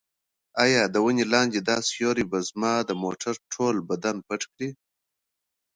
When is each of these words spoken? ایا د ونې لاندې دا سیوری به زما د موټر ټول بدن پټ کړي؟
ایا 0.63 0.83
د 0.93 0.95
ونې 1.05 1.25
لاندې 1.33 1.59
دا 1.69 1.77
سیوری 1.89 2.25
به 2.31 2.39
زما 2.49 2.73
د 2.89 2.91
موټر 3.03 3.35
ټول 3.53 3.75
بدن 3.89 4.15
پټ 4.27 4.41
کړي؟ 4.51 4.69